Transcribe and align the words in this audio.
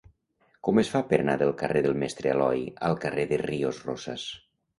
Com 0.67 0.79
es 0.81 0.87
fa 0.93 1.01
per 1.11 1.19
anar 1.23 1.35
del 1.41 1.53
carrer 1.59 1.83
del 1.87 1.93
Mestre 2.05 2.33
Aloi 2.33 2.65
al 2.89 2.99
carrer 3.05 3.27
de 3.35 3.41
Ríos 3.45 3.85
Rosas? 3.91 4.27